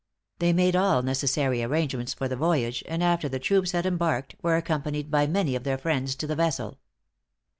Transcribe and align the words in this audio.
They 0.39 0.51
made 0.51 0.75
all 0.75 1.03
necessary 1.03 1.61
arrangements 1.61 2.11
for 2.15 2.27
the 2.27 2.35
voyage, 2.35 2.83
and 2.87 3.03
after 3.03 3.29
the 3.29 3.37
troops 3.37 3.71
had 3.73 3.85
embarked, 3.85 4.33
were 4.41 4.57
accompanied 4.57 5.11
by 5.11 5.27
many 5.27 5.55
of 5.55 5.63
their 5.63 5.77
friends 5.77 6.15
to 6.15 6.25
the 6.25 6.35
vessel. 6.35 6.79